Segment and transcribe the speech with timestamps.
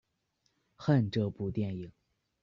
[0.77, 1.91] 恨这部电影！